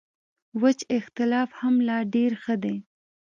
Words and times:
وچ 0.61 0.79
اختلاف 0.97 1.49
هم 1.61 1.75
لا 1.87 1.97
ډېر 2.13 2.31
ښه 2.43 2.55
دی. 2.63 2.75